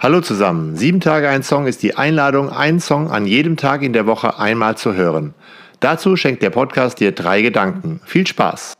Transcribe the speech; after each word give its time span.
Hallo 0.00 0.20
zusammen. 0.20 0.76
Sieben 0.76 1.00
Tage 1.00 1.28
ein 1.28 1.42
Song 1.42 1.66
ist 1.66 1.82
die 1.82 1.96
Einladung, 1.96 2.50
einen 2.50 2.78
Song 2.78 3.10
an 3.10 3.26
jedem 3.26 3.56
Tag 3.56 3.82
in 3.82 3.92
der 3.92 4.06
Woche 4.06 4.38
einmal 4.38 4.76
zu 4.76 4.94
hören. 4.94 5.34
Dazu 5.80 6.14
schenkt 6.14 6.40
der 6.44 6.50
Podcast 6.50 7.00
dir 7.00 7.10
drei 7.10 7.42
Gedanken. 7.42 8.00
Viel 8.04 8.24
Spaß! 8.24 8.74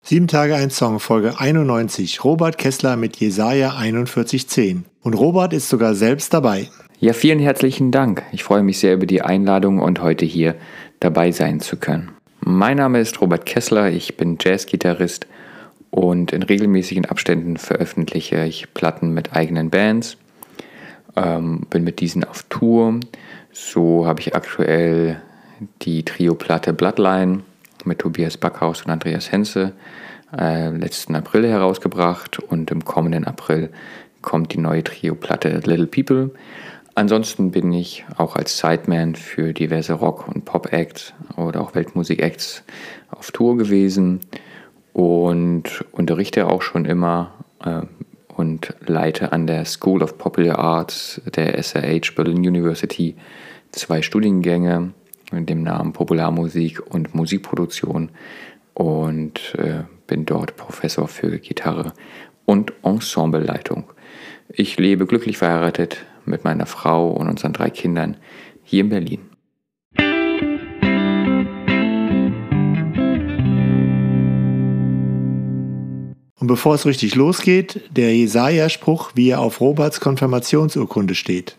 Sieben 0.00 0.26
Tage 0.26 0.54
ein 0.54 0.70
Song, 0.70 0.98
Folge 0.98 1.38
91. 1.38 2.24
Robert 2.24 2.56
Kessler 2.56 2.96
mit 2.96 3.16
Jesaja 3.16 3.72
4110. 3.72 4.86
Und 5.02 5.12
Robert 5.12 5.52
ist 5.52 5.68
sogar 5.68 5.94
selbst 5.94 6.32
dabei. 6.32 6.68
Ja, 7.00 7.12
vielen 7.12 7.38
herzlichen 7.38 7.92
Dank. 7.92 8.22
Ich 8.32 8.44
freue 8.44 8.62
mich 8.62 8.78
sehr 8.78 8.94
über 8.94 9.04
die 9.04 9.20
Einladung 9.20 9.78
und 9.78 10.00
heute 10.00 10.24
hier 10.24 10.54
dabei 11.00 11.32
sein 11.32 11.60
zu 11.60 11.76
können. 11.76 12.12
Mein 12.48 12.76
Name 12.76 13.00
ist 13.00 13.20
Robert 13.20 13.44
Kessler, 13.44 13.90
ich 13.90 14.16
bin 14.16 14.38
Jazzgitarrist 14.40 15.26
und 15.90 16.32
in 16.32 16.44
regelmäßigen 16.44 17.04
Abständen 17.04 17.56
veröffentliche 17.56 18.44
ich 18.44 18.72
Platten 18.72 19.12
mit 19.12 19.32
eigenen 19.32 19.68
Bands, 19.68 20.16
ähm, 21.16 21.66
bin 21.68 21.82
mit 21.82 21.98
diesen 21.98 22.22
auf 22.22 22.44
Tour. 22.44 23.00
So 23.50 24.06
habe 24.06 24.20
ich 24.20 24.36
aktuell 24.36 25.20
die 25.82 26.04
Trio-Platte 26.04 26.72
Bloodline 26.72 27.40
mit 27.84 27.98
Tobias 27.98 28.36
Backhaus 28.36 28.82
und 28.82 28.92
Andreas 28.92 29.32
Henze 29.32 29.72
äh, 30.32 30.70
letzten 30.70 31.16
April 31.16 31.48
herausgebracht 31.48 32.38
und 32.38 32.70
im 32.70 32.84
kommenden 32.84 33.24
April 33.24 33.70
kommt 34.22 34.52
die 34.52 34.58
neue 34.58 34.84
Trio-Platte 34.84 35.62
Little 35.64 35.88
People. 35.88 36.30
Ansonsten 36.98 37.50
bin 37.50 37.74
ich 37.74 38.06
auch 38.16 38.36
als 38.36 38.56
Sideman 38.56 39.16
für 39.16 39.52
diverse 39.52 39.92
Rock- 39.92 40.26
und 40.28 40.46
Pop-Acts 40.46 41.12
oder 41.36 41.60
auch 41.60 41.74
Weltmusik-Acts 41.74 42.64
auf 43.10 43.32
Tour 43.32 43.58
gewesen 43.58 44.20
und 44.94 45.84
unterrichte 45.92 46.46
auch 46.46 46.62
schon 46.62 46.86
immer 46.86 47.34
äh, 47.62 47.82
und 48.34 48.74
leite 48.86 49.32
an 49.32 49.46
der 49.46 49.66
School 49.66 50.02
of 50.02 50.16
Popular 50.16 50.58
Arts 50.58 51.20
der 51.34 51.62
SRH 51.62 52.14
Berlin 52.16 52.38
University 52.38 53.14
zwei 53.72 54.00
Studiengänge 54.00 54.94
mit 55.32 55.50
dem 55.50 55.62
Namen 55.62 55.92
Popularmusik 55.92 56.80
und 56.94 57.14
Musikproduktion 57.14 58.08
und 58.72 59.54
äh, 59.58 59.82
bin 60.06 60.24
dort 60.24 60.56
Professor 60.56 61.08
für 61.08 61.40
Gitarre 61.40 61.92
und 62.46 62.72
Ensembleleitung. 62.82 63.84
Ich 64.48 64.78
lebe 64.78 65.04
glücklich 65.04 65.36
verheiratet 65.36 66.06
mit 66.26 66.44
meiner 66.44 66.66
Frau 66.66 67.10
und 67.10 67.28
unseren 67.28 67.52
drei 67.52 67.70
Kindern 67.70 68.16
hier 68.62 68.80
in 68.82 68.88
Berlin. 68.88 69.20
Und 76.38 76.48
bevor 76.48 76.76
es 76.76 76.86
richtig 76.86 77.16
losgeht, 77.16 77.80
der 77.90 78.14
Jesaja-Spruch, 78.14 79.12
wie 79.14 79.30
er 79.30 79.40
auf 79.40 79.60
Roberts 79.60 80.00
Konfirmationsurkunde 80.00 81.16
steht. 81.16 81.56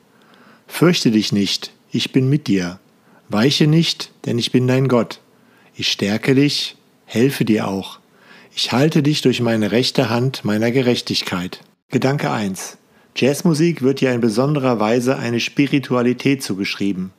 Fürchte 0.66 1.12
dich 1.12 1.34
nicht, 1.34 1.74
ich 1.92 2.14
bin 2.14 2.30
mit 2.30 2.48
dir. 2.48 2.80
Weiche 3.28 3.68
nicht, 3.68 4.12
denn 4.26 4.40
ich 4.40 4.54
bin 4.54 4.68
dein 4.68 4.88
Gott. 4.88 5.20
Ich 5.76 5.92
stärke 5.92 6.36
dich, 6.36 6.78
helfe 7.06 7.44
dir 7.44 7.68
auch. 7.68 8.00
Ich 8.56 8.72
halte 8.72 9.04
dich 9.04 9.22
durch 9.22 9.42
meine 9.42 9.72
rechte 9.72 10.10
Hand 10.10 10.46
meiner 10.46 10.72
Gerechtigkeit. 10.72 11.62
Gedanke 11.90 12.32
1. 12.32 12.78
Jazzmusik 13.20 13.82
wird 13.82 14.00
ja 14.00 14.12
in 14.12 14.22
besonderer 14.22 14.80
Weise 14.80 15.18
eine 15.18 15.40
Spiritualität 15.40 16.44
zugeschrieben. 16.44 17.12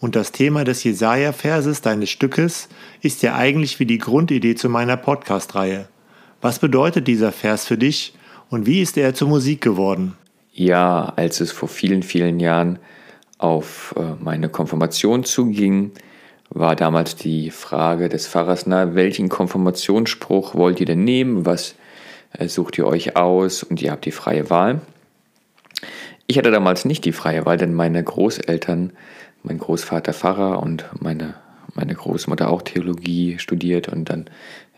Und 0.00 0.16
das 0.16 0.32
Thema 0.32 0.64
des 0.64 0.82
Jesaja-Verses 0.82 1.80
deines 1.80 2.10
Stückes 2.10 2.68
ist 3.02 3.22
ja 3.22 3.36
eigentlich 3.36 3.78
wie 3.78 3.86
die 3.86 3.98
Grundidee 3.98 4.56
zu 4.56 4.68
meiner 4.68 4.96
Podcast-Reihe. 4.96 5.86
Was 6.40 6.58
bedeutet 6.58 7.06
dieser 7.06 7.30
Vers 7.30 7.66
für 7.66 7.78
dich 7.78 8.14
und 8.50 8.66
wie 8.66 8.82
ist 8.82 8.96
er 8.96 9.14
zur 9.14 9.28
Musik 9.28 9.60
geworden? 9.60 10.14
Ja, 10.52 11.12
als 11.14 11.40
es 11.40 11.52
vor 11.52 11.68
vielen, 11.68 12.02
vielen 12.02 12.40
Jahren 12.40 12.80
auf 13.38 13.94
äh, 13.96 14.20
meine 14.20 14.48
Konfirmation 14.48 15.22
zuging, 15.22 15.92
war 16.50 16.74
damals 16.74 17.14
die 17.14 17.52
Frage 17.52 18.08
des 18.08 18.26
Pfarrers, 18.26 18.66
na, 18.66 18.96
welchen 18.96 19.28
Konfirmationsspruch 19.28 20.56
wollt 20.56 20.80
ihr 20.80 20.86
denn 20.86 21.04
nehmen? 21.04 21.46
Was 21.46 21.76
äh, 22.32 22.48
sucht 22.48 22.76
ihr 22.76 22.86
euch 22.88 23.16
aus? 23.16 23.62
Und 23.62 23.80
ihr 23.80 23.92
habt 23.92 24.04
die 24.04 24.10
freie 24.10 24.50
Wahl. 24.50 24.80
Ich 26.26 26.38
hatte 26.38 26.50
damals 26.50 26.84
nicht 26.84 27.04
die 27.04 27.12
freie 27.12 27.44
Wahl, 27.44 27.56
denn 27.56 27.74
meine 27.74 28.02
Großeltern, 28.02 28.92
mein 29.42 29.58
Großvater 29.58 30.12
Pfarrer 30.12 30.62
und 30.62 30.86
meine, 31.00 31.34
meine 31.74 31.94
Großmutter 31.94 32.48
auch 32.48 32.62
Theologie 32.62 33.38
studiert 33.38 33.88
und 33.88 34.08
dann 34.08 34.30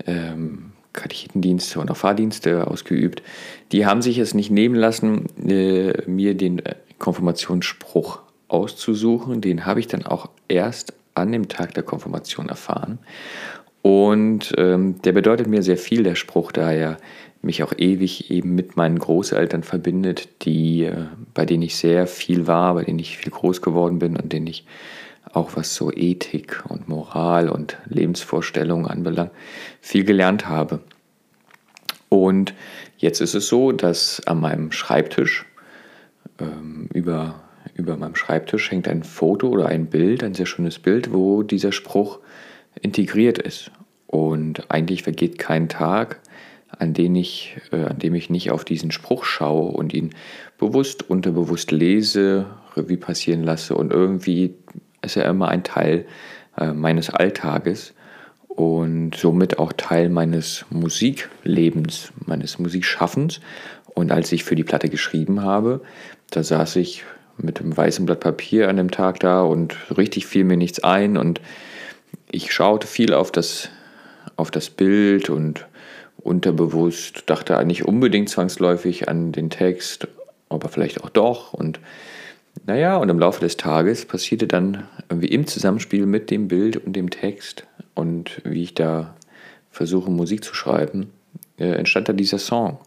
ähm, 0.06 0.72
Katechetendienste 0.92 1.78
und 1.78 1.90
auch 1.90 1.96
Fahrdienste 1.96 2.66
ausgeübt, 2.66 3.22
die 3.70 3.86
haben 3.86 4.02
sich 4.02 4.18
es 4.18 4.34
nicht 4.34 4.50
nehmen 4.50 4.74
lassen, 4.74 5.26
äh, 5.48 5.92
mir 6.06 6.34
den 6.34 6.58
äh, 6.64 6.74
Konfirmationsspruch 6.98 8.20
auszusuchen. 8.48 9.40
Den 9.40 9.66
habe 9.66 9.80
ich 9.80 9.86
dann 9.86 10.04
auch 10.04 10.30
erst 10.48 10.94
an 11.14 11.30
dem 11.32 11.48
Tag 11.48 11.74
der 11.74 11.82
Konfirmation 11.82 12.48
erfahren. 12.48 12.98
Und 13.82 14.52
ähm, 14.58 15.00
der 15.02 15.12
bedeutet 15.12 15.46
mir 15.46 15.62
sehr 15.62 15.76
viel, 15.76 16.02
der 16.02 16.16
Spruch, 16.16 16.50
da 16.50 16.72
er 16.72 16.96
mich 17.46 17.62
auch 17.62 17.72
ewig 17.76 18.30
eben 18.30 18.54
mit 18.54 18.76
meinen 18.76 18.98
Großeltern 18.98 19.62
verbindet, 19.62 20.28
die, 20.42 20.84
äh, 20.84 21.06
bei 21.32 21.46
denen 21.46 21.62
ich 21.62 21.76
sehr 21.76 22.06
viel 22.06 22.46
war, 22.46 22.74
bei 22.74 22.84
denen 22.84 22.98
ich 22.98 23.16
viel 23.16 23.32
groß 23.32 23.62
geworden 23.62 23.98
bin 23.98 24.16
und 24.16 24.32
denen 24.32 24.46
ich 24.46 24.66
auch 25.32 25.56
was 25.56 25.74
so 25.74 25.92
Ethik 25.92 26.64
und 26.68 26.88
Moral 26.88 27.48
und 27.48 27.78
Lebensvorstellungen 27.86 28.86
anbelangt, 28.86 29.32
viel 29.80 30.04
gelernt 30.04 30.48
habe. 30.48 30.80
Und 32.08 32.54
jetzt 32.98 33.20
ist 33.20 33.34
es 33.34 33.48
so, 33.48 33.72
dass 33.72 34.22
an 34.26 34.40
meinem 34.40 34.72
Schreibtisch, 34.72 35.44
ähm, 36.40 36.88
über, 36.94 37.42
über 37.74 37.96
meinem 37.96 38.14
Schreibtisch 38.14 38.70
hängt 38.70 38.88
ein 38.88 39.02
Foto 39.02 39.48
oder 39.48 39.66
ein 39.66 39.86
Bild, 39.86 40.22
ein 40.22 40.34
sehr 40.34 40.46
schönes 40.46 40.78
Bild, 40.78 41.12
wo 41.12 41.42
dieser 41.42 41.72
Spruch 41.72 42.20
integriert 42.80 43.38
ist. 43.38 43.70
Und 44.06 44.70
eigentlich 44.70 45.02
vergeht 45.02 45.38
kein 45.38 45.68
Tag, 45.68 46.20
an, 46.68 46.94
den 46.94 47.14
ich, 47.14 47.56
äh, 47.72 47.84
an 47.84 47.98
dem 47.98 48.14
ich 48.14 48.30
nicht 48.30 48.50
auf 48.50 48.64
diesen 48.64 48.90
Spruch 48.90 49.24
schaue 49.24 49.72
und 49.72 49.94
ihn 49.94 50.10
bewusst, 50.58 51.08
unterbewusst 51.08 51.70
lese, 51.70 52.46
Revue 52.76 52.96
passieren 52.96 53.42
lasse 53.42 53.74
und 53.74 53.92
irgendwie 53.92 54.54
ist 55.02 55.16
er 55.16 55.26
immer 55.26 55.48
ein 55.48 55.64
Teil 55.64 56.06
äh, 56.58 56.72
meines 56.72 57.10
Alltages 57.10 57.94
und 58.48 59.14
somit 59.14 59.58
auch 59.58 59.72
Teil 59.72 60.08
meines 60.08 60.64
Musiklebens, 60.70 62.12
meines 62.24 62.58
Musikschaffens. 62.58 63.40
Und 63.94 64.12
als 64.12 64.32
ich 64.32 64.44
für 64.44 64.56
die 64.56 64.64
Platte 64.64 64.88
geschrieben 64.88 65.42
habe, 65.42 65.82
da 66.30 66.42
saß 66.42 66.76
ich 66.76 67.04
mit 67.38 67.60
einem 67.60 67.76
weißen 67.76 68.06
Blatt 68.06 68.20
Papier 68.20 68.68
an 68.68 68.76
dem 68.76 68.90
Tag 68.90 69.20
da 69.20 69.42
und 69.42 69.76
richtig 69.96 70.26
fiel 70.26 70.44
mir 70.44 70.56
nichts 70.56 70.82
ein 70.82 71.16
und 71.16 71.40
ich 72.30 72.52
schaute 72.52 72.86
viel 72.86 73.12
auf 73.12 73.30
das, 73.30 73.68
auf 74.36 74.50
das 74.50 74.70
Bild 74.70 75.30
und 75.30 75.66
unterbewusst, 76.22 77.24
dachte 77.26 77.64
nicht 77.64 77.84
unbedingt 77.84 78.28
zwangsläufig 78.28 79.08
an 79.08 79.32
den 79.32 79.50
Text, 79.50 80.08
aber 80.48 80.68
vielleicht 80.68 81.02
auch 81.02 81.10
doch. 81.10 81.52
Und 81.52 81.80
naja, 82.64 82.96
und 82.96 83.08
im 83.08 83.18
Laufe 83.18 83.40
des 83.40 83.56
Tages 83.56 84.04
passierte 84.06 84.46
dann 84.46 84.88
irgendwie 85.08 85.28
im 85.28 85.46
Zusammenspiel 85.46 86.06
mit 86.06 86.30
dem 86.30 86.48
Bild 86.48 86.76
und 86.76 86.94
dem 86.94 87.10
Text 87.10 87.66
und 87.94 88.40
wie 88.44 88.62
ich 88.62 88.74
da 88.74 89.14
versuche, 89.70 90.10
Musik 90.10 90.42
zu 90.42 90.54
schreiben, 90.54 91.10
äh, 91.58 91.72
entstand 91.72 92.08
da 92.08 92.12
dieser 92.12 92.38
Song. 92.38 92.78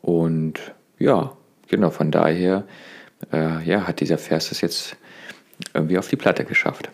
Und 0.00 0.60
ja, 0.98 1.32
genau, 1.68 1.90
von 1.90 2.10
daher 2.10 2.64
äh, 3.32 3.62
ja, 3.64 3.86
hat 3.86 4.00
dieser 4.00 4.18
Vers 4.18 4.48
das 4.48 4.60
jetzt 4.60 4.96
irgendwie 5.74 5.98
auf 5.98 6.08
die 6.08 6.16
Platte 6.16 6.44
geschafft. 6.44 6.90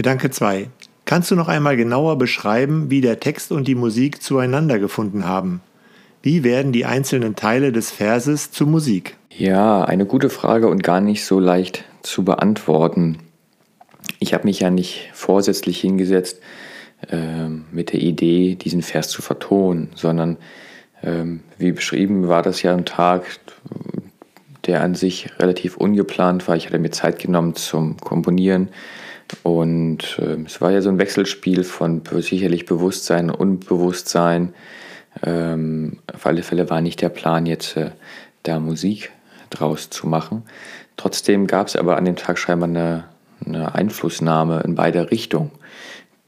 Gedanke 0.00 0.30
2. 0.30 0.70
Kannst 1.04 1.30
du 1.30 1.36
noch 1.36 1.48
einmal 1.48 1.76
genauer 1.76 2.16
beschreiben, 2.16 2.88
wie 2.88 3.02
der 3.02 3.20
Text 3.20 3.52
und 3.52 3.68
die 3.68 3.74
Musik 3.74 4.22
zueinander 4.22 4.78
gefunden 4.78 5.26
haben? 5.26 5.60
Wie 6.22 6.42
werden 6.42 6.72
die 6.72 6.86
einzelnen 6.86 7.36
Teile 7.36 7.70
des 7.70 7.90
Verses 7.90 8.50
zu 8.50 8.66
Musik? 8.66 9.18
Ja, 9.28 9.84
eine 9.84 10.06
gute 10.06 10.30
Frage 10.30 10.68
und 10.68 10.82
gar 10.82 11.02
nicht 11.02 11.26
so 11.26 11.38
leicht 11.38 11.84
zu 12.00 12.24
beantworten. 12.24 13.18
Ich 14.20 14.32
habe 14.32 14.44
mich 14.44 14.60
ja 14.60 14.70
nicht 14.70 15.10
vorsätzlich 15.12 15.78
hingesetzt 15.78 16.40
äh, 17.10 17.48
mit 17.70 17.92
der 17.92 18.00
Idee, 18.00 18.54
diesen 18.54 18.80
Vers 18.80 19.10
zu 19.10 19.20
vertonen, 19.20 19.90
sondern 19.96 20.38
äh, 21.02 21.24
wie 21.58 21.72
beschrieben 21.72 22.26
war 22.26 22.40
das 22.40 22.62
ja 22.62 22.74
ein 22.74 22.86
Tag, 22.86 23.24
der 24.64 24.80
an 24.80 24.94
sich 24.94 25.28
relativ 25.38 25.76
ungeplant 25.76 26.48
war. 26.48 26.56
Ich 26.56 26.64
hatte 26.64 26.78
mir 26.78 26.90
Zeit 26.90 27.18
genommen 27.18 27.54
zum 27.54 27.98
Komponieren 27.98 28.70
und 29.42 30.18
äh, 30.18 30.38
es 30.46 30.60
war 30.60 30.70
ja 30.70 30.82
so 30.82 30.90
ein 30.90 30.98
Wechselspiel 30.98 31.64
von 31.64 32.02
sicherlich 32.20 32.66
Bewusstsein 32.66 33.30
und 33.30 33.38
Unbewusstsein. 33.38 34.54
Ähm, 35.24 35.98
auf 36.12 36.26
alle 36.26 36.42
Fälle 36.42 36.70
war 36.70 36.80
nicht 36.80 37.00
der 37.00 37.08
Plan, 37.08 37.46
jetzt 37.46 37.76
äh, 37.76 37.90
da 38.42 38.60
Musik 38.60 39.10
draus 39.50 39.90
zu 39.90 40.06
machen. 40.06 40.44
Trotzdem 40.96 41.46
gab 41.46 41.66
es 41.66 41.76
aber 41.76 41.96
an 41.96 42.04
dem 42.04 42.16
Tag 42.16 42.38
scheinbar 42.38 42.68
eine, 42.68 43.04
eine 43.44 43.74
Einflussnahme 43.74 44.60
in 44.60 44.74
beide 44.74 45.10
Richtungen. 45.10 45.50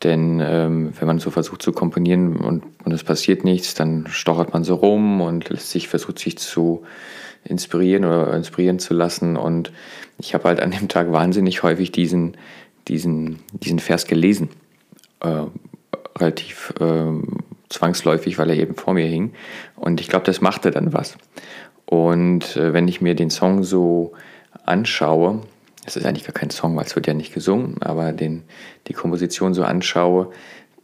Denn 0.02 0.40
ähm, 0.40 0.92
wenn 0.98 1.06
man 1.06 1.20
so 1.20 1.30
versucht 1.30 1.62
zu 1.62 1.72
komponieren 1.72 2.36
und, 2.36 2.64
und 2.84 2.92
es 2.92 3.04
passiert 3.04 3.44
nichts, 3.44 3.74
dann 3.74 4.06
stochert 4.08 4.52
man 4.52 4.64
so 4.64 4.74
rum 4.74 5.20
und 5.20 5.48
lässt 5.48 5.70
sich, 5.70 5.88
versucht 5.88 6.18
sich 6.18 6.38
zu 6.38 6.82
inspirieren 7.44 8.04
oder 8.04 8.34
inspirieren 8.34 8.80
zu 8.80 8.94
lassen. 8.94 9.36
Und 9.36 9.72
ich 10.18 10.34
habe 10.34 10.44
halt 10.44 10.60
an 10.60 10.72
dem 10.72 10.88
Tag 10.88 11.12
wahnsinnig 11.12 11.62
häufig 11.62 11.92
diesen, 11.92 12.36
diesen, 12.88 13.40
diesen 13.52 13.78
Vers 13.78 14.06
gelesen. 14.06 14.48
Äh, 15.20 15.44
relativ 16.18 16.74
äh, 16.80 17.12
zwangsläufig, 17.68 18.38
weil 18.38 18.50
er 18.50 18.56
eben 18.56 18.74
vor 18.74 18.94
mir 18.94 19.06
hing. 19.06 19.32
Und 19.76 20.00
ich 20.00 20.08
glaube, 20.08 20.26
das 20.26 20.40
machte 20.40 20.70
dann 20.70 20.92
was. 20.92 21.16
Und 21.86 22.56
äh, 22.56 22.72
wenn 22.72 22.88
ich 22.88 23.00
mir 23.00 23.14
den 23.14 23.30
Song 23.30 23.64
so 23.64 24.12
anschaue, 24.64 25.40
es 25.84 25.96
ist 25.96 26.06
eigentlich 26.06 26.24
gar 26.24 26.34
kein 26.34 26.50
Song, 26.50 26.76
weil 26.76 26.84
es 26.84 26.94
wird 26.94 27.06
ja 27.06 27.14
nicht 27.14 27.34
gesungen, 27.34 27.82
aber 27.82 28.12
den, 28.12 28.44
die 28.86 28.92
Komposition 28.92 29.52
so 29.52 29.64
anschaue, 29.64 30.30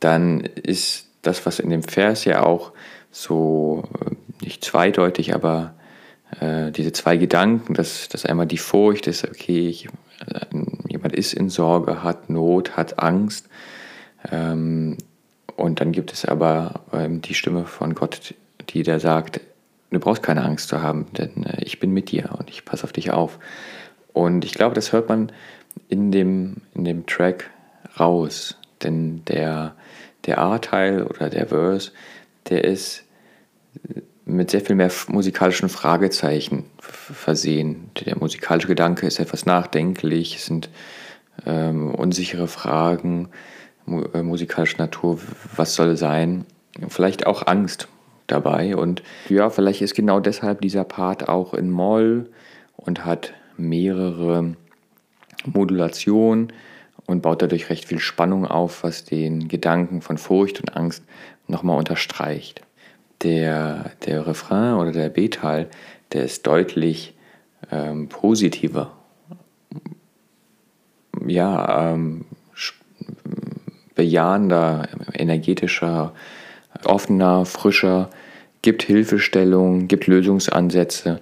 dann 0.00 0.41
ist 0.41 1.09
das, 1.23 1.47
was 1.47 1.61
in 1.61 1.71
dem 1.71 1.83
Vers 1.83 2.25
ja 2.25 2.43
auch 2.43 2.73
so 3.11 3.85
äh, 4.00 4.15
nicht 4.45 4.65
zweideutig, 4.65 5.35
aber 5.35 5.75
äh, 6.41 6.71
diese 6.73 6.93
zwei 6.93 7.17
Gedanken, 7.17 7.75
dass, 7.75 8.09
dass 8.09 8.27
einmal 8.27 8.47
die 8.47 8.59
Furcht 8.59 9.06
ist, 9.06 9.25
okay, 9.25 9.69
ich, 9.69 9.87
äh, 10.27 10.47
jemand 10.88 11.14
ist 11.14 11.32
in 11.32 11.49
Sorge, 11.49 12.02
hat 12.02 12.31
Not, 12.31 12.76
hat 12.76 12.99
Angst. 12.99 13.49
Ähm, 14.31 14.96
und 15.56 15.81
dann 15.81 15.93
gibt 15.93 16.12
es 16.12 16.25
aber 16.25 16.82
ähm, 16.93 17.20
die 17.20 17.35
Stimme 17.35 17.67
von 17.67 17.94
Gott, 17.94 18.35
die 18.70 18.82
da 18.82 19.00
sagt, 19.00 19.40
du 19.90 19.99
brauchst 19.99 20.23
keine 20.23 20.44
Angst 20.44 20.69
zu 20.69 20.82
haben, 20.82 21.06
denn 21.17 21.44
äh, 21.44 21.62
ich 21.64 21.81
bin 21.81 21.93
mit 21.93 22.11
dir 22.11 22.31
und 22.38 22.50
ich 22.50 22.64
passe 22.64 22.85
auf 22.85 22.93
dich 22.93 23.11
auf. 23.11 23.38
Und 24.12 24.44
ich 24.44 24.52
glaube, 24.52 24.75
das 24.75 24.93
hört 24.93 25.08
man 25.08 25.32
in 25.88 26.11
dem, 26.12 26.62
in 26.75 26.85
dem 26.85 27.06
Track 27.06 27.50
raus. 27.99 28.56
Denn 28.82 29.25
der, 29.26 29.75
der 30.26 30.38
A-Teil 30.38 31.02
oder 31.05 31.31
der 31.31 31.49
Verse, 31.49 31.93
der 32.49 32.64
ist 32.64 33.05
mit 34.29 34.51
sehr 34.51 34.61
viel 34.61 34.77
mehr 34.77 34.91
musikalischen 35.09 35.69
Fragezeichen 35.69 36.65
versehen. 36.81 37.91
Der 38.05 38.19
musikalische 38.19 38.69
Gedanke 38.69 39.07
ist 39.07 39.19
etwas 39.19 39.47
nachdenklich, 39.47 40.37
es 40.37 40.47
sind 40.47 40.69
ähm, 41.47 41.95
unsichere 41.95 42.47
Fragen 42.47 43.31
äh, 43.87 44.23
musikalischer 44.23 44.79
Natur, 44.79 45.19
was 45.57 45.75
soll 45.75 45.97
sein? 45.97 46.45
Vielleicht 46.89 47.27
auch 47.27 47.47
Angst 47.47 47.89
dabei. 48.27 48.77
Und 48.77 49.03
ja, 49.29 49.49
vielleicht 49.51 49.81
ist 49.81 49.95
genau 49.95 50.21
deshalb 50.21 50.61
dieser 50.61 50.85
Part 50.85 51.29
auch 51.29 51.55
in 51.55 51.71
Moll 51.71 52.31
und 52.77 53.05
hat 53.05 53.33
mehrere 53.57 54.55
Modulationen 55.47 56.53
und 57.07 57.23
baut 57.23 57.41
dadurch 57.41 57.71
recht 57.71 57.87
viel 57.87 57.99
Spannung 57.99 58.47
auf, 58.47 58.85
was 58.85 59.05
den 59.05 59.49
Gedanken 59.49 60.03
von 60.03 60.19
Furcht 60.19 60.61
und 60.61 60.77
Angst 60.77 61.03
nochmal 61.47 61.79
unterstreicht. 61.79 62.63
Der, 63.23 63.91
der 64.06 64.26
Refrain 64.26 64.75
oder 64.75 64.93
der 64.93 65.09
B-Teil, 65.09 65.69
der 66.12 66.25
ist 66.25 66.47
deutlich 66.47 67.15
ähm, 67.70 68.09
positiver. 68.09 68.93
Ja, 71.26 71.93
ähm, 71.93 72.25
bejahender, 73.99 74.88
energetischer, 75.12 76.12
offener, 76.85 77.44
frischer, 77.44 78.11
gibt 78.62 78.85
Hilfestellung, 78.85 79.88
gibt 79.88 80.06
Lösungsansätze 80.06 81.21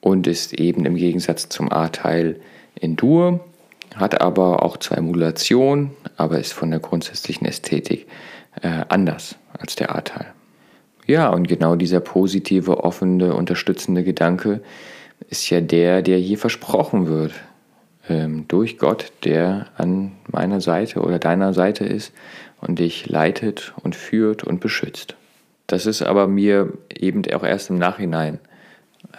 und 0.00 0.26
ist 0.26 0.54
eben 0.54 0.86
im 0.86 0.96
Gegensatz 0.96 1.50
zum 1.50 1.70
A-Teil 1.70 2.40
in 2.74 2.96
Dur, 2.96 3.40
hat 3.94 4.20
aber 4.22 4.62
auch 4.62 4.78
zwei 4.78 5.00
Modulationen, 5.00 5.90
aber 6.16 6.38
ist 6.38 6.54
von 6.54 6.70
der 6.70 6.80
grundsätzlichen 6.80 7.46
Ästhetik 7.46 8.06
äh, 8.62 8.84
anders 8.88 9.36
als 9.58 9.76
der 9.76 9.94
A-Teil. 9.94 10.32
Ja, 11.06 11.28
und 11.28 11.48
genau 11.48 11.76
dieser 11.76 12.00
positive, 12.00 12.82
offene, 12.82 13.34
unterstützende 13.34 14.04
Gedanke 14.04 14.62
ist 15.28 15.50
ja 15.50 15.60
der, 15.60 16.02
der 16.02 16.18
hier 16.18 16.38
versprochen 16.38 17.08
wird. 17.08 17.32
Ähm, 18.08 18.46
durch 18.48 18.78
Gott, 18.78 19.12
der 19.24 19.66
an 19.76 20.12
meiner 20.30 20.60
Seite 20.60 21.00
oder 21.00 21.18
deiner 21.18 21.54
Seite 21.54 21.84
ist 21.84 22.12
und 22.60 22.78
dich 22.78 23.08
leitet 23.08 23.74
und 23.82 23.96
führt 23.96 24.44
und 24.44 24.60
beschützt. 24.60 25.16
Das 25.66 25.86
ist 25.86 26.02
aber 26.02 26.26
mir 26.26 26.72
eben 26.94 27.22
auch 27.34 27.44
erst 27.44 27.70
im 27.70 27.78
Nachhinein 27.78 28.38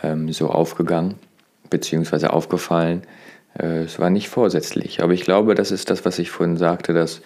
ähm, 0.04 0.32
so 0.32 0.50
aufgegangen, 0.50 1.16
beziehungsweise 1.70 2.32
aufgefallen. 2.34 3.02
Äh, 3.58 3.84
es 3.84 4.00
war 4.00 4.10
nicht 4.12 4.30
vorsätzlich, 4.30 5.02
aber 5.02 5.14
ich 5.14 5.22
glaube, 5.22 5.56
das 5.56 5.72
ist 5.72 5.90
das, 5.90 6.06
was 6.06 6.20
ich 6.20 6.30
vorhin 6.30 6.58
sagte, 6.58 6.94
dass 6.94 7.22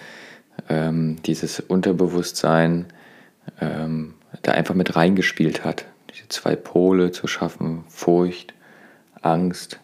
ähm, 0.70 1.18
dieses 1.26 1.60
Unterbewusstsein 1.60 2.86
ähm, 3.60 4.14
da 4.42 4.52
einfach 4.52 4.76
mit 4.76 4.96
reingespielt 4.96 5.64
hat. 5.64 5.86
Diese 6.14 6.28
zwei 6.30 6.56
Pole 6.56 7.12
zu 7.12 7.28
schaffen, 7.28 7.84
Furcht, 7.90 8.54
Angst, 9.22 9.80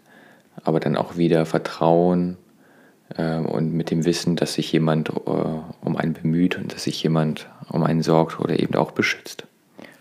aber 0.64 0.80
dann 0.80 0.96
auch 0.96 1.18
wieder 1.18 1.46
Vertrauen 1.46 2.38
äh, 3.16 3.38
und 3.38 3.74
mit 3.74 3.92
dem 3.92 4.06
Wissen, 4.06 4.36
dass 4.36 4.54
sich 4.54 4.72
jemand 4.72 5.10
äh, 5.10 5.12
um 5.82 5.98
einen 5.98 6.14
bemüht 6.14 6.58
und 6.58 6.74
dass 6.74 6.84
sich 6.84 7.02
jemand 7.04 7.48
um 7.70 7.84
einen 7.84 8.02
sorgt 8.02 8.40
oder 8.40 8.60
eben 8.60 8.76
auch 8.76 8.92
beschützt. 8.92 9.46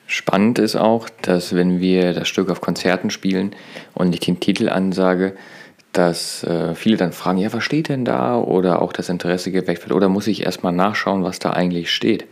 Spannend 0.07 0.59
ist 0.59 0.77
auch, 0.77 1.09
dass 1.23 1.55
wenn 1.55 1.81
wir 1.81 2.13
das 2.13 2.29
Stück 2.29 2.51
auf 2.51 2.61
Konzerten 2.61 3.11
spielen 3.11 3.55
und 3.95 4.15
ich 4.15 4.21
den 4.21 4.39
Titel 4.39 4.69
ansage, 4.69 5.35
dass 5.95 6.45
äh, 6.45 6.75
viele 6.75 6.97
dann 6.97 7.13
fragen, 7.13 7.39
ja, 7.39 7.53
was 7.53 7.65
steht 7.65 7.89
denn 7.89 8.05
da? 8.05 8.37
Oder 8.37 8.83
auch 8.83 8.93
das 8.93 9.09
Interesse 9.09 9.51
geweckt 9.53 9.83
wird. 9.83 9.93
Oder 9.93 10.09
muss 10.09 10.27
ich 10.27 10.45
erstmal 10.45 10.73
nachschauen, 10.73 11.23
was 11.23 11.39
da 11.39 11.51
eigentlich 11.51 11.93
steht? 11.93 12.27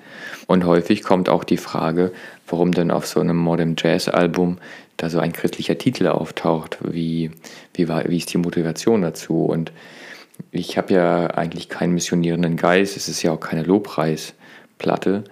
Und 0.47 0.67
häufig 0.67 1.03
kommt 1.03 1.29
auch 1.29 1.45
die 1.45 1.57
Frage, 1.57 2.13
warum 2.47 2.73
denn 2.73 2.91
auf 2.91 3.07
so 3.07 3.21
einem 3.21 3.37
Modern 3.37 3.77
Jazz 3.79 4.09
Album 4.09 4.59
da 4.97 5.09
so 5.09 5.21
ein 5.21 5.33
christlicher 5.33 5.79
Titel 5.79 6.09
auftaucht. 6.09 6.79
Wie, 6.83 7.31
wie, 7.75 7.89
war, 7.89 8.05
wie 8.09 8.19
ist 8.19 8.33
die 8.33 8.39
Motivation 8.39 9.03
dazu? 9.03 9.45
Und 9.45 9.73
ich 10.51 10.77
habe 10.77 10.95
ja 10.95 11.27
eigentlich 11.29 11.69
keinen 11.69 11.95
missionierenden 11.95 12.57
Geist. 12.57 12.97
Es 12.97 13.09
ist 13.09 13.23
ja 13.23 13.33
auch 13.33 13.41
keine 13.41 13.63
Lobpreisplatte. 13.63 15.25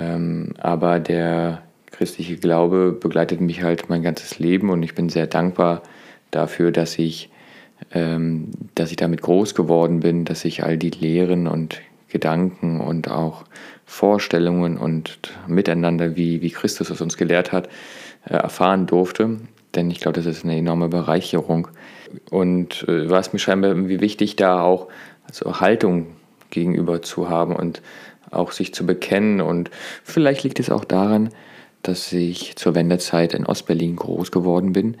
Ähm, 0.00 0.54
aber 0.58 1.00
der 1.00 1.62
christliche 1.90 2.36
Glaube 2.36 2.92
begleitet 2.92 3.40
mich 3.40 3.62
halt 3.62 3.88
mein 3.88 4.02
ganzes 4.02 4.38
Leben 4.38 4.70
und 4.70 4.82
ich 4.82 4.94
bin 4.94 5.08
sehr 5.08 5.26
dankbar 5.26 5.82
dafür, 6.30 6.70
dass 6.70 6.98
ich, 6.98 7.30
ähm, 7.92 8.50
dass 8.74 8.90
ich 8.90 8.96
damit 8.96 9.22
groß 9.22 9.54
geworden 9.54 10.00
bin, 10.00 10.24
dass 10.24 10.44
ich 10.44 10.62
all 10.64 10.76
die 10.76 10.90
Lehren 10.90 11.46
und 11.46 11.80
Gedanken 12.08 12.80
und 12.80 13.10
auch 13.10 13.44
Vorstellungen 13.84 14.78
und 14.78 15.18
Miteinander, 15.46 16.16
wie, 16.16 16.42
wie 16.42 16.50
Christus 16.50 16.90
es 16.90 17.00
uns 17.00 17.16
gelehrt 17.16 17.52
hat, 17.52 17.68
äh, 18.26 18.34
erfahren 18.34 18.86
durfte. 18.86 19.38
Denn 19.74 19.90
ich 19.90 20.00
glaube, 20.00 20.16
das 20.16 20.26
ist 20.26 20.44
eine 20.44 20.56
enorme 20.56 20.88
Bereicherung. 20.88 21.68
Und 22.30 22.86
äh, 22.88 23.10
war 23.10 23.20
es 23.20 23.32
mir 23.32 23.38
scheinbar 23.38 23.70
irgendwie 23.70 24.00
wichtig, 24.00 24.36
da 24.36 24.62
auch 24.62 24.88
also 25.26 25.60
Haltung 25.60 26.06
gegenüber 26.50 27.02
zu 27.02 27.28
haben 27.28 27.54
und 27.54 27.82
auch 28.30 28.52
sich 28.52 28.74
zu 28.74 28.86
bekennen. 28.86 29.40
Und 29.40 29.70
vielleicht 30.04 30.42
liegt 30.42 30.60
es 30.60 30.70
auch 30.70 30.84
daran, 30.84 31.30
dass 31.82 32.12
ich 32.12 32.56
zur 32.56 32.74
Wendezeit 32.74 33.34
in 33.34 33.46
Ostberlin 33.46 33.96
groß 33.96 34.32
geworden 34.32 34.72
bin, 34.72 34.96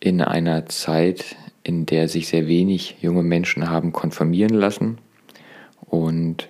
in 0.00 0.20
einer 0.20 0.66
Zeit, 0.66 1.36
in 1.64 1.86
der 1.86 2.08
sich 2.08 2.28
sehr 2.28 2.46
wenig 2.46 2.96
junge 3.00 3.22
Menschen 3.22 3.70
haben 3.70 3.92
konfirmieren 3.92 4.54
lassen. 4.54 4.98
Und 5.80 6.48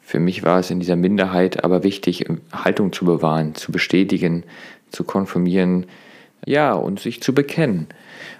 für 0.00 0.20
mich 0.20 0.44
war 0.44 0.60
es 0.60 0.70
in 0.70 0.80
dieser 0.80 0.96
Minderheit 0.96 1.64
aber 1.64 1.82
wichtig, 1.82 2.26
Haltung 2.52 2.92
zu 2.92 3.04
bewahren, 3.04 3.54
zu 3.54 3.72
bestätigen, 3.72 4.44
zu 4.90 5.04
konfirmieren, 5.04 5.86
ja, 6.44 6.74
und 6.74 7.00
sich 7.00 7.20
zu 7.22 7.34
bekennen. 7.34 7.88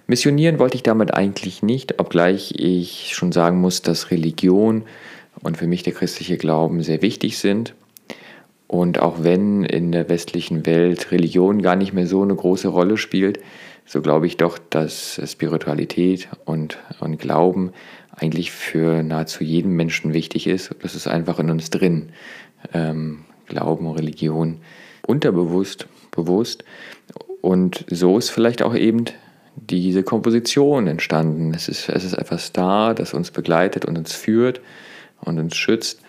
Missionieren 0.07 0.59
wollte 0.61 0.77
ich 0.77 0.85
damit 0.85 1.13
eigentlich 1.15 1.63
nicht, 1.63 1.99
obgleich 1.99 2.55
ich 2.57 3.13
schon 3.15 3.33
sagen 3.33 3.61
muss, 3.61 3.83
dass 3.83 4.13
Religion 4.13 4.85
und 5.43 5.57
für 5.57 5.67
mich 5.67 5.83
der 5.83 5.93
christliche 5.93 6.37
Glauben 6.37 6.83
sehr 6.83 7.03
wichtig 7.03 7.39
sind. 7.39 7.75
Und 8.69 9.01
auch 9.01 9.23
wenn 9.23 9.65
in 9.65 9.93
der 9.93 10.09
westlichen 10.09 10.67
Welt 10.67 11.11
Religion 11.11 11.63
gar 11.63 11.77
nicht 11.77 11.93
mehr 11.93 12.07
so 12.07 12.23
eine 12.23 12.35
große 12.35 12.69
Rolle 12.69 12.97
spielt, 12.97 13.41
so 13.87 14.03
glaube 14.03 14.27
ich 14.27 14.37
doch, 14.37 14.59
dass 14.59 15.21
Spiritualität 15.25 16.29
und, 16.45 16.79
und 17.01 17.19
Glauben 17.19 17.73
eigentlich 18.11 18.51
für 18.51 19.03
nahezu 19.03 19.45
jeden 19.45 19.73
Menschen 19.73 20.13
wichtig 20.13 20.47
ist. 20.47 20.75
Das 20.83 20.95
ist 20.95 21.07
einfach 21.07 21.39
in 21.39 21.51
uns 21.51 21.71
drin. 21.71 22.11
Ähm, 22.75 23.25
Glauben, 23.47 23.89
Religion, 23.91 24.59
unterbewusst, 25.07 25.87
bewusst. 26.11 26.65
Und 27.41 27.85
so 27.89 28.19
ist 28.19 28.31
vielleicht 28.31 28.63
auch 28.63 28.75
eben 28.75 29.05
diese 29.55 30.03
Komposition 30.03 30.89
entstanden. 30.89 31.55
Es 31.55 31.69
ist, 31.69 31.89
es 31.89 32.05
ist 32.05 32.15
etwas 32.15 32.53
da, 32.53 32.93
das 32.93 33.15
uns 33.15 33.31
begleitet 33.31 33.85
und 33.85 33.97
uns 33.97 34.13
führt 34.13 34.61
und 35.21 35.39
uns 35.39 35.57
schützt. 35.57 36.01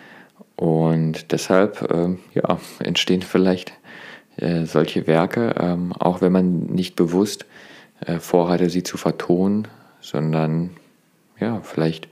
Und 0.55 1.31
deshalb 1.31 1.81
äh, 1.91 2.15
ja, 2.33 2.59
entstehen 2.79 3.21
vielleicht 3.21 3.73
äh, 4.37 4.65
solche 4.65 5.07
Werke, 5.07 5.55
ähm, 5.59 5.93
auch 5.93 6.21
wenn 6.21 6.31
man 6.31 6.59
nicht 6.67 6.95
bewusst 6.95 7.45
äh, 8.05 8.19
vorhatte, 8.19 8.69
sie 8.69 8.83
zu 8.83 8.97
vertonen, 8.97 9.67
sondern 10.01 10.71
ja, 11.39 11.61
vielleicht 11.61 12.07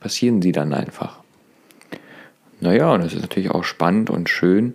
passieren 0.00 0.42
sie 0.42 0.52
dann 0.52 0.72
einfach. 0.72 1.20
Naja, 2.60 2.92
und 2.92 3.02
es 3.02 3.14
ist 3.14 3.22
natürlich 3.22 3.50
auch 3.50 3.64
spannend 3.64 4.10
und 4.10 4.28
schön, 4.28 4.74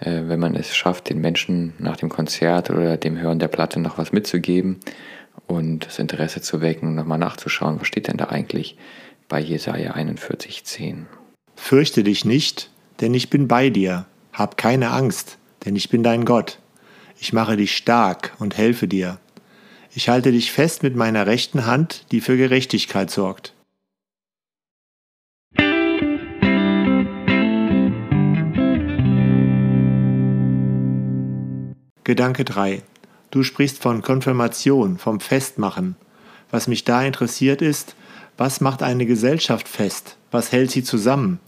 äh, 0.00 0.22
wenn 0.26 0.40
man 0.40 0.54
es 0.54 0.74
schafft, 0.74 1.10
den 1.10 1.20
Menschen 1.20 1.74
nach 1.78 1.96
dem 1.96 2.08
Konzert 2.08 2.70
oder 2.70 2.96
dem 2.96 3.18
Hören 3.18 3.38
der 3.38 3.48
Platte 3.48 3.80
noch 3.80 3.98
was 3.98 4.12
mitzugeben 4.12 4.80
und 5.46 5.86
das 5.86 5.98
Interesse 5.98 6.42
zu 6.42 6.60
wecken, 6.60 6.94
nochmal 6.94 7.18
nachzuschauen, 7.18 7.80
was 7.80 7.86
steht 7.86 8.08
denn 8.08 8.16
da 8.16 8.26
eigentlich 8.26 8.76
bei 9.28 9.40
Jesaja 9.40 9.94
41,10. 9.94 11.06
Fürchte 11.56 12.02
dich 12.04 12.24
nicht, 12.24 12.70
denn 13.00 13.14
ich 13.14 13.30
bin 13.30 13.48
bei 13.48 13.70
dir. 13.70 14.06
Hab 14.32 14.56
keine 14.56 14.90
Angst, 14.90 15.38
denn 15.64 15.76
ich 15.76 15.88
bin 15.88 16.02
dein 16.02 16.24
Gott. 16.24 16.58
Ich 17.18 17.32
mache 17.32 17.56
dich 17.56 17.76
stark 17.76 18.34
und 18.38 18.56
helfe 18.56 18.88
dir. 18.88 19.18
Ich 19.94 20.08
halte 20.08 20.32
dich 20.32 20.50
fest 20.50 20.82
mit 20.82 20.96
meiner 20.96 21.26
rechten 21.26 21.66
Hand, 21.66 22.06
die 22.10 22.20
für 22.20 22.36
Gerechtigkeit 22.36 23.10
sorgt. 23.10 23.54
Gedanke 32.02 32.44
3. 32.44 32.82
Du 33.30 33.42
sprichst 33.42 33.82
von 33.82 34.02
Konfirmation, 34.02 34.98
vom 34.98 35.20
Festmachen. 35.20 35.96
Was 36.50 36.68
mich 36.68 36.84
da 36.84 37.02
interessiert 37.02 37.62
ist, 37.62 37.96
was 38.36 38.60
macht 38.60 38.82
eine 38.82 39.06
Gesellschaft 39.06 39.68
fest? 39.68 40.18
Was 40.30 40.52
hält 40.52 40.70
sie 40.70 40.82
zusammen? 40.82 41.40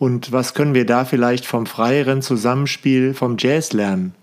Und 0.00 0.32
was 0.32 0.54
können 0.54 0.72
wir 0.72 0.86
da 0.86 1.04
vielleicht 1.04 1.44
vom 1.44 1.66
freieren 1.66 2.22
Zusammenspiel 2.22 3.12
vom 3.12 3.36
Jazz 3.38 3.74
lernen? 3.74 4.14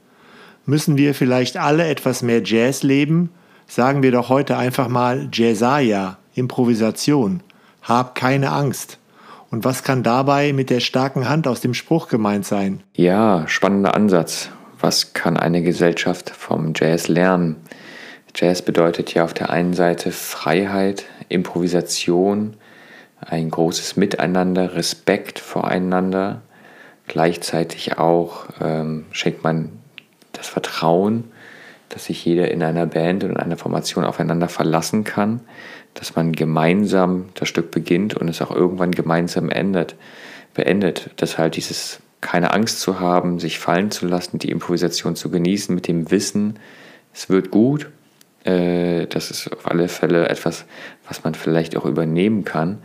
Müssen 0.66 0.98
wir 0.98 1.14
vielleicht 1.14 1.56
alle 1.56 1.86
etwas 1.88 2.24
mehr 2.24 2.42
Jazz 2.44 2.82
leben? 2.82 3.30
Sagen 3.68 4.02
wir 4.02 4.12
doch 4.12 4.30
heute 4.30 4.58
einfach 4.58 4.88
mal 4.88 5.30
Jazzaya, 5.32 6.18
Improvisation. 6.34 7.42
Hab 7.84 8.16
keine 8.16 8.50
Angst. 8.54 8.98
Und 9.52 9.66
was 9.66 9.84
kann 9.84 10.02
dabei 10.02 10.52
mit 10.52 10.72
der 10.72 10.80
starken 10.80 11.30
Hand 11.30 11.48
aus 11.48 11.62
dem 11.62 11.76
Spruch 11.76 12.08
gemeint 12.08 12.48
sein? 12.48 12.82
Ja, 12.96 13.48
spannender 13.48 13.94
Ansatz. 13.96 14.50
Was 14.80 15.14
kann 15.14 15.38
eine 15.38 15.62
Gesellschaft 15.62 16.32
vom 16.32 16.74
Jazz 16.76 17.08
lernen? 17.08 17.56
Jazz 18.34 18.64
bedeutet 18.64 19.14
ja 19.14 19.24
auf 19.24 19.36
der 19.36 19.52
einen 19.52 19.76
Seite 19.76 20.12
Freiheit, 20.12 21.06
Improvisation, 21.30 22.56
ein 23.20 23.50
großes 23.50 23.98
Miteinander, 23.98 24.76
Respekt 24.76 25.40
voreinander. 25.40 26.42
Gleichzeitig 27.08 27.98
auch 27.98 28.46
ähm, 28.62 29.06
schenkt 29.12 29.44
man 29.44 29.72
das 30.34 30.48
Vertrauen, 30.48 31.26
dass 31.90 32.06
sich 32.06 32.24
jeder 32.24 32.52
in 32.52 32.62
einer 32.62 32.86
Band 32.86 33.24
und 33.24 33.32
in 33.32 33.38
einer 33.38 33.58
Formation 33.58 34.04
aufeinander 34.04 34.50
verlassen 34.50 35.04
kann, 35.04 35.42
dass 35.94 36.16
man 36.16 36.34
gemeinsam 36.34 37.30
das 37.34 37.48
Stück 37.48 37.72
beginnt 37.72 38.14
und 38.16 38.28
es 38.28 38.42
auch 38.42 38.52
irgendwann 38.52 38.92
gemeinsam 38.92 39.50
endet, 39.50 39.96
beendet. 40.54 41.12
Deshalb 41.20 41.54
dieses 41.54 42.02
keine 42.20 42.54
Angst 42.54 42.82
zu 42.82 43.00
haben, 43.00 43.40
sich 43.40 43.60
fallen 43.60 43.92
zu 43.92 44.06
lassen, 44.06 44.40
die 44.40 44.52
Improvisation 44.52 45.16
zu 45.16 45.30
genießen 45.30 45.74
mit 45.74 45.88
dem 45.88 46.12
Wissen, 46.12 46.60
es 47.14 47.30
wird 47.30 47.52
gut. 47.52 47.90
Äh, 48.48 49.08
das 49.08 49.30
ist 49.30 49.52
auf 49.52 49.70
alle 49.70 49.88
Fälle 49.88 50.30
etwas, 50.30 50.66
was 51.08 51.24
man 51.24 51.36
vielleicht 51.36 51.76
auch 51.76 51.86
übernehmen 51.86 52.46
kann. 52.46 52.80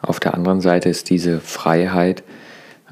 Auf 0.00 0.20
der 0.20 0.34
anderen 0.34 0.60
Seite 0.60 0.88
ist 0.88 1.10
diese 1.10 1.40
Freiheit 1.40 2.22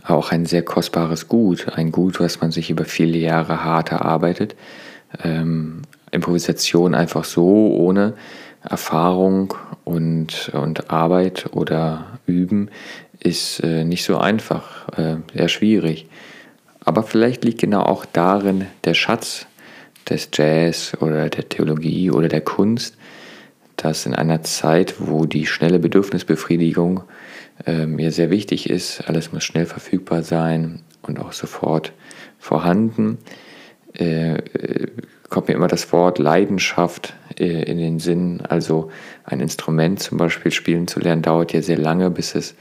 auch 0.06 0.32
ein 0.32 0.46
sehr 0.46 0.62
kostbares 0.62 1.28
Gut, 1.28 1.66
ein 1.76 1.92
Gut, 1.92 2.20
was 2.20 2.40
man 2.40 2.50
sich 2.50 2.70
über 2.70 2.84
viele 2.84 3.18
Jahre 3.18 3.64
hart 3.64 3.92
erarbeitet. 3.92 4.56
Ähm, 5.22 5.82
Improvisation 6.10 6.94
einfach 6.94 7.24
so 7.24 7.74
ohne 7.74 8.14
Erfahrung 8.62 9.54
und, 9.84 10.50
und 10.54 10.90
Arbeit 10.90 11.50
oder 11.52 12.18
Üben 12.26 12.70
ist 13.20 13.60
äh, 13.60 13.84
nicht 13.84 14.04
so 14.04 14.18
einfach, 14.18 14.88
äh, 14.98 15.16
sehr 15.34 15.48
schwierig. 15.48 16.08
Aber 16.84 17.02
vielleicht 17.02 17.44
liegt 17.44 17.60
genau 17.60 17.82
auch 17.82 18.04
darin 18.06 18.66
der 18.84 18.94
Schatz 18.94 19.46
des 20.08 20.28
Jazz 20.32 20.96
oder 21.00 21.28
der 21.28 21.48
Theologie 21.48 22.10
oder 22.10 22.28
der 22.28 22.40
Kunst, 22.40 22.96
dass 23.76 24.06
in 24.06 24.14
einer 24.14 24.42
Zeit, 24.42 24.94
wo 24.98 25.26
die 25.26 25.46
schnelle 25.46 25.78
Bedürfnisbefriedigung 25.78 27.02
äh, 27.66 27.86
mir 27.86 28.12
sehr 28.12 28.30
wichtig 28.30 28.68
ist, 28.68 29.08
alles 29.08 29.32
muss 29.32 29.44
schnell 29.44 29.66
verfügbar 29.66 30.22
sein 30.22 30.82
und 31.02 31.18
auch 31.18 31.32
sofort 31.32 31.92
vorhanden, 32.38 33.18
äh, 33.94 34.38
kommt 35.28 35.48
mir 35.48 35.54
immer 35.54 35.68
das 35.68 35.92
Wort 35.92 36.18
Leidenschaft 36.18 37.14
äh, 37.38 37.62
in 37.62 37.78
den 37.78 37.98
Sinn. 37.98 38.40
Also 38.42 38.90
ein 39.24 39.40
Instrument 39.40 40.00
zum 40.00 40.18
Beispiel 40.18 40.52
spielen 40.52 40.88
zu 40.88 41.00
lernen, 41.00 41.22
dauert 41.22 41.52
ja 41.52 41.62
sehr 41.62 41.78
lange, 41.78 42.10
bis 42.10 42.34
es 42.34 42.54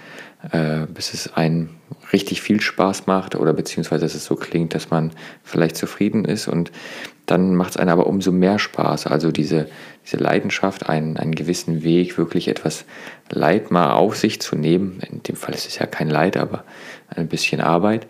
äh, 0.52 0.86
bis 0.88 1.14
es 1.14 1.34
einen 1.34 1.70
richtig 2.12 2.42
viel 2.42 2.62
Spaß 2.62 3.08
macht 3.08 3.36
oder 3.36 3.54
beziehungsweise 3.54 4.06
dass 4.06 4.16
es 4.16 4.26
so 4.26 4.36
klingt, 4.36 4.74
dass 4.74 4.90
man 4.90 5.12
vielleicht 5.44 5.76
zufrieden 5.76 6.26
ist 6.26 6.48
und 6.48 6.72
dann 7.26 7.56
macht 7.56 7.72
es 7.72 7.78
einen 7.78 7.92
aber 7.92 8.08
umso 8.08 8.32
mehr 8.32 8.58
Spaß. 8.58 9.06
Also 9.06 9.32
diese, 9.32 9.68
diese 10.04 10.18
Leidenschaft, 10.18 10.90
einen, 10.90 11.18
einen 11.18 11.36
gewissen 11.36 11.84
Weg, 11.84 12.18
wirklich 12.18 12.48
etwas 12.48 12.86
Leid 13.30 13.70
mal 13.70 13.92
auf 13.92 14.16
sich 14.16 14.42
zu 14.42 14.56
nehmen. 14.56 15.00
In 15.08 15.22
dem 15.22 15.36
Fall 15.36 15.54
ist 15.54 15.68
es 15.68 15.78
ja 15.78 15.86
kein 15.86 16.10
Leid, 16.10 16.38
aber 16.38 16.64
ein 17.16 17.28
bisschen 17.28 17.62
Arbeit. 17.62 18.08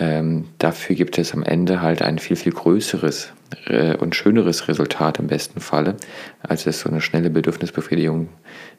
Ähm, 0.00 0.48
dafür 0.58 0.96
gibt 0.96 1.16
es 1.16 1.32
am 1.32 1.44
Ende 1.44 1.80
halt 1.80 2.02
ein 2.02 2.18
viel, 2.18 2.36
viel 2.36 2.50
größeres 2.50 3.32
äh, 3.66 3.96
und 3.96 4.16
schöneres 4.16 4.66
Resultat 4.66 5.20
im 5.20 5.28
besten 5.28 5.60
Falle, 5.60 5.96
als 6.42 6.66
es 6.66 6.80
so 6.80 6.88
eine 6.88 7.00
schnelle 7.00 7.30
Bedürfnisbefriedigung 7.30 8.28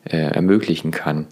äh, 0.03 0.17
ermöglichen 0.17 0.91
kann. 0.91 1.27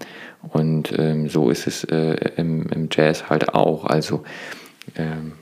Und 0.49 0.97
ähm, 0.97 1.27
so 1.29 1.49
ist 1.49 1.67
es 1.67 1.83
äh, 1.85 2.15
im, 2.37 2.67
im, 2.67 2.89
Jazz 2.91 3.29
halt 3.29 3.53
auch. 3.53 3.85
Also 3.85 4.23
ähm, 4.95 5.33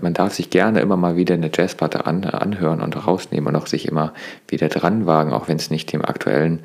man, 0.00 0.14
darf 0.14 0.34
sich 0.34 0.50
gerne 0.50 0.80
immer 0.80 0.96
mal 0.96 1.16
wieder 1.16 1.34
eine 1.34 1.50
Jazzplatte 1.54 2.06
an, 2.06 2.24
anhören 2.24 2.80
und 2.80 3.06
rausnehmen 3.06 3.48
und 3.48 3.56
auch 3.56 3.66
sich 3.66 3.88
immer 3.88 4.12
wieder 4.48 4.68
dran 4.68 5.06
wagen, 5.06 5.32
auch 5.32 5.48
wenn 5.48 5.56
es 5.56 5.70
nicht 5.70 5.92
dem 5.92 6.04
aktuellen 6.04 6.60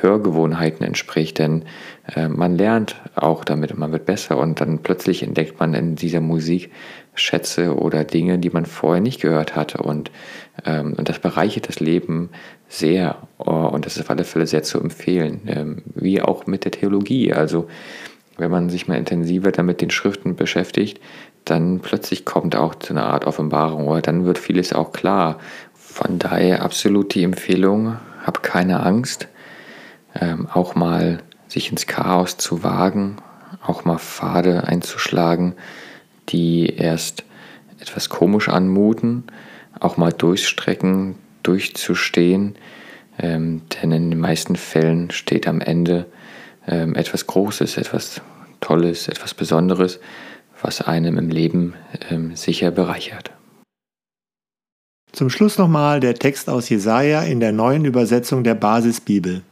Hörgewohnheiten 0.00 0.84
entspricht. 0.84 1.38
Denn 1.38 1.64
äh, 2.14 2.28
man 2.28 2.56
lernt 2.56 2.96
auch 3.14 3.44
damit 3.44 3.72
und 3.72 3.78
man 3.78 3.92
wird 3.92 4.06
besser 4.06 4.38
und 4.38 4.60
dann 4.60 4.78
plötzlich 4.78 5.22
entdeckt 5.22 5.60
man 5.60 5.74
in 5.74 5.96
dieser 5.96 6.20
Musik 6.20 6.70
Schätze 7.14 7.76
oder 7.76 8.04
Dinge, 8.04 8.38
die 8.38 8.50
man 8.50 8.66
vorher 8.66 9.02
nicht 9.02 9.20
gehört 9.20 9.56
hatte. 9.56 9.78
Und, 9.78 10.10
ähm, 10.64 10.94
und 10.96 11.08
das 11.08 11.18
bereichert 11.18 11.68
das 11.68 11.80
Leben 11.80 12.30
sehr. 12.68 13.28
Oh, 13.38 13.50
und 13.50 13.86
das 13.86 13.96
ist 13.96 14.02
auf 14.02 14.10
alle 14.10 14.24
Fälle 14.24 14.46
sehr 14.46 14.62
zu 14.62 14.80
empfehlen. 14.80 15.40
Ähm, 15.46 15.82
wie 15.94 16.22
auch 16.22 16.46
mit 16.46 16.64
der 16.64 16.72
Theologie. 16.72 17.32
Also 17.32 17.66
wenn 18.38 18.50
man 18.50 18.70
sich 18.70 18.88
mal 18.88 18.96
intensiver 18.96 19.52
damit 19.52 19.80
den 19.80 19.90
Schriften 19.90 20.36
beschäftigt, 20.36 21.00
dann 21.44 21.80
plötzlich 21.80 22.24
kommt 22.24 22.56
auch 22.56 22.74
zu 22.76 22.92
einer 22.94 23.06
Art 23.06 23.26
Offenbarung 23.26 23.88
oder 23.88 24.00
dann 24.00 24.24
wird 24.24 24.38
vieles 24.38 24.72
auch 24.72 24.92
klar. 24.92 25.38
Von 25.74 26.18
daher 26.18 26.62
absolut 26.62 27.14
die 27.14 27.24
Empfehlung, 27.24 27.96
hab 28.24 28.42
keine 28.42 28.80
Angst, 28.80 29.28
ähm, 30.18 30.48
auch 30.52 30.74
mal 30.74 31.18
sich 31.48 31.70
ins 31.70 31.86
Chaos 31.86 32.36
zu 32.36 32.62
wagen, 32.62 33.16
auch 33.66 33.84
mal 33.84 33.98
Pfade 33.98 34.64
einzuschlagen, 34.64 35.54
die 36.28 36.76
erst 36.76 37.24
etwas 37.80 38.08
komisch 38.08 38.48
anmuten, 38.48 39.24
auch 39.80 39.96
mal 39.96 40.12
durchstrecken, 40.12 41.16
durchzustehen, 41.42 42.56
ähm, 43.18 43.62
denn 43.82 43.92
in 43.92 44.10
den 44.10 44.20
meisten 44.20 44.56
Fällen 44.56 45.10
steht 45.10 45.48
am 45.48 45.60
Ende 45.60 46.06
ähm, 46.68 46.94
etwas 46.94 47.26
Großes, 47.26 47.76
etwas 47.76 48.20
Tolles, 48.60 49.08
etwas 49.08 49.34
Besonderes, 49.34 49.98
was 50.60 50.82
einem 50.82 51.18
im 51.18 51.30
Leben 51.30 51.74
ähm, 52.10 52.36
sicher 52.36 52.70
bereichert. 52.70 53.32
Zum 55.12 55.30
Schluss 55.30 55.58
nochmal 55.58 56.00
der 56.00 56.14
Text 56.14 56.48
aus 56.48 56.68
Jesaja 56.68 57.22
in 57.22 57.40
der 57.40 57.52
neuen 57.52 57.84
Übersetzung 57.84 58.44
der 58.44 58.54
Basisbibel. 58.54 59.42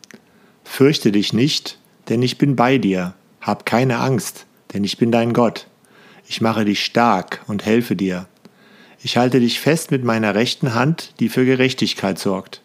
Fürchte 0.64 1.12
dich 1.12 1.32
nicht, 1.32 1.78
denn 2.08 2.22
ich 2.22 2.38
bin 2.38 2.56
bei 2.56 2.78
dir. 2.78 3.14
Hab 3.40 3.64
keine 3.64 3.98
Angst, 3.98 4.46
denn 4.74 4.84
ich 4.84 4.98
bin 4.98 5.10
dein 5.10 5.32
Gott. 5.32 5.66
Ich 6.28 6.40
mache 6.40 6.64
dich 6.64 6.84
stark 6.84 7.42
und 7.46 7.64
helfe 7.64 7.96
dir. 7.96 8.26
Ich 9.02 9.16
halte 9.16 9.40
dich 9.40 9.60
fest 9.60 9.90
mit 9.90 10.04
meiner 10.04 10.34
rechten 10.34 10.74
Hand, 10.74 11.14
die 11.20 11.28
für 11.28 11.44
Gerechtigkeit 11.44 12.18
sorgt. 12.18 12.60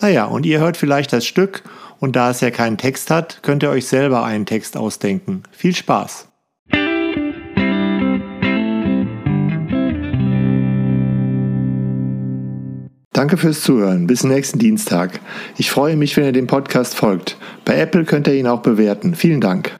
Naja, 0.00 0.24
und 0.24 0.46
ihr 0.46 0.58
hört 0.58 0.76
vielleicht 0.76 1.12
das 1.12 1.26
Stück, 1.26 1.62
und 2.02 2.16
da 2.16 2.30
es 2.30 2.40
ja 2.40 2.50
keinen 2.50 2.78
Text 2.78 3.10
hat, 3.12 3.38
könnt 3.42 3.62
ihr 3.62 3.70
euch 3.70 3.86
selber 3.86 4.24
einen 4.24 4.44
Text 4.44 4.76
ausdenken. 4.76 5.44
Viel 5.52 5.74
Spaß! 5.74 6.28
Danke 13.12 13.36
fürs 13.36 13.60
Zuhören. 13.60 14.08
Bis 14.08 14.24
nächsten 14.24 14.58
Dienstag. 14.58 15.20
Ich 15.56 15.70
freue 15.70 15.96
mich, 15.96 16.16
wenn 16.16 16.24
ihr 16.24 16.32
dem 16.32 16.48
Podcast 16.48 16.96
folgt. 16.96 17.36
Bei 17.64 17.78
Apple 17.78 18.04
könnt 18.04 18.26
ihr 18.26 18.34
ihn 18.34 18.48
auch 18.48 18.62
bewerten. 18.62 19.14
Vielen 19.14 19.40
Dank. 19.40 19.78